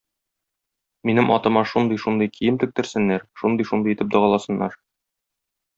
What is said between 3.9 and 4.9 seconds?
итеп дагаласыннар.